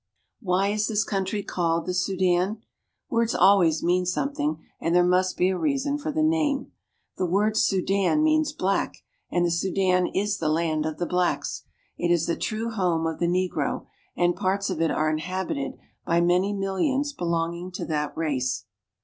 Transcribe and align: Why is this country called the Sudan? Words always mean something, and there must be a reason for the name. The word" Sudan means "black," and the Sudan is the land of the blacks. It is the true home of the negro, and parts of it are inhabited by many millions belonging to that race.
Why 0.39 0.69
is 0.69 0.87
this 0.87 1.03
country 1.03 1.43
called 1.43 1.85
the 1.85 1.93
Sudan? 1.93 2.63
Words 3.11 3.35
always 3.35 3.83
mean 3.83 4.07
something, 4.07 4.57
and 4.79 4.95
there 4.95 5.05
must 5.05 5.37
be 5.37 5.49
a 5.49 5.57
reason 5.59 5.99
for 5.99 6.11
the 6.11 6.23
name. 6.23 6.71
The 7.17 7.27
word" 7.27 7.55
Sudan 7.55 8.23
means 8.23 8.51
"black," 8.51 8.97
and 9.29 9.45
the 9.45 9.51
Sudan 9.51 10.07
is 10.07 10.39
the 10.39 10.49
land 10.49 10.87
of 10.87 10.97
the 10.97 11.05
blacks. 11.05 11.65
It 11.99 12.09
is 12.11 12.25
the 12.25 12.35
true 12.35 12.71
home 12.71 13.05
of 13.05 13.19
the 13.19 13.27
negro, 13.27 13.85
and 14.17 14.35
parts 14.35 14.71
of 14.71 14.81
it 14.81 14.89
are 14.89 15.11
inhabited 15.11 15.77
by 16.03 16.19
many 16.19 16.51
millions 16.51 17.13
belonging 17.13 17.69
to 17.73 17.85
that 17.85 18.17
race. 18.17 18.65